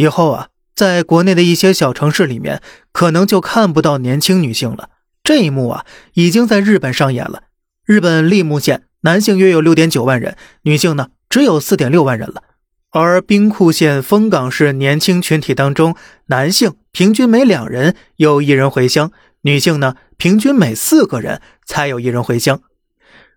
[0.00, 4.88] 以后啊，在国内的一些小城市里面，可能就看不到年轻女性了。
[5.22, 5.84] 这一幕啊，
[6.14, 7.42] 已经在日本上演了。
[7.84, 12.44] 日本立木县男性约有六点九万人，女性呢只有四点六万人了。
[12.92, 15.94] 而兵库县丰冈市年轻群体当中，
[16.28, 19.12] 男性平均每两人有一人回乡，
[19.42, 22.62] 女性呢平均每四个人才有一人回乡。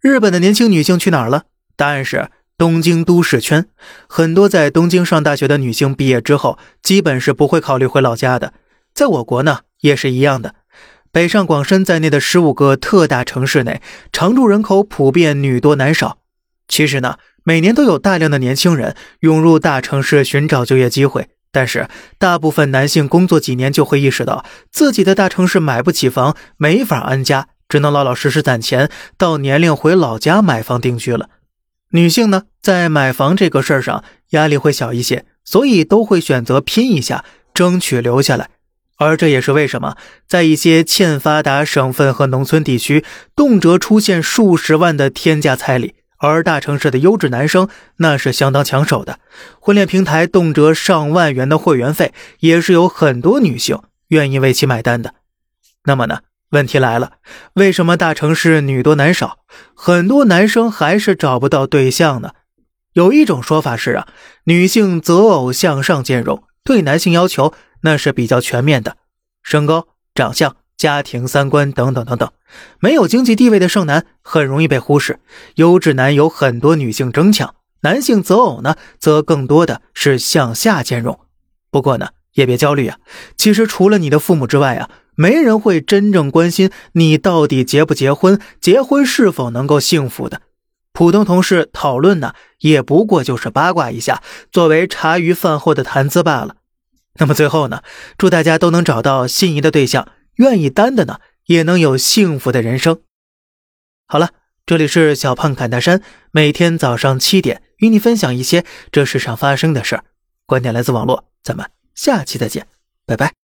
[0.00, 1.46] 日本的年轻女性去哪儿了？
[1.76, 3.66] 答案是东京都市圈。
[4.08, 8.52] 很多在东京上大学的女性毕业之后，基本是不会考虑回老家的。
[8.94, 10.54] 在我国呢，也是一样的。
[11.10, 13.80] 北上广深在内的十五个特大城市内，
[14.12, 16.18] 常住人口普遍女多男少。
[16.66, 31.28] 其实呢，每年都有大量的年轻人涌入大城市寻找就业机会，但是大部分男性工作几年就会意识到自己的大城市买不起房，没法安家，只能老老实实攒钱，到年龄回老家买房定居了。
[31.94, 38.50] 女性呢，在买房这个事儿上压力会小一些，所以都会选择拼一下，争取留下来。
[38.96, 43.04] 而这也是为什么，在一些欠发达省份和农村地区，
[43.36, 49.20] 动辄出现数十万的天价彩礼，而大城市的优质男生那是相当抢手的。
[49.60, 55.14] 婚恋平台动辄上万元的会员费，也是有很多女性愿意为其买单的。
[55.84, 56.22] 那么呢，
[56.54, 57.14] 问题来了，
[57.54, 59.40] 为什么大城市女多男少，
[59.74, 62.30] 很多男生还是找不到对象呢？
[62.94, 64.06] 有一种说法是啊，
[64.44, 67.52] 女性择偶向上兼容，对男性要求。
[67.86, 68.96] 那是比较全面的，
[69.42, 72.30] 身高、长相、家庭、三观等等等等。
[72.80, 75.20] 没有经济地位的剩男很容易被忽视，
[75.56, 77.56] 优质男有很多女性争抢。
[77.82, 81.20] 男性择偶呢，则更多的是向下兼容。
[81.70, 82.96] 不过呢，也别焦虑啊，
[83.36, 90.42] 其实除了你的父母之外啊，没人会真正关心你到底结不结婚，结婚是否能够幸福的。
[90.92, 94.22] 普通同事讨论呢，也不过就是八卦一下，
[94.52, 96.56] 作为茶余饭后的谈资罢了。
[97.18, 97.82] 那么最后呢，
[98.16, 103.00] 祝大家都能找到心仪的对象，愿意单的呢，也能有幸福的人生。
[104.06, 104.30] 好了，
[104.66, 110.04] 这里是小胖侃大山，每天早上七点与你分享一些这世上发生的事儿，
[110.46, 112.66] 观点来自网络，咱们下期再见，
[113.06, 113.43] 拜拜。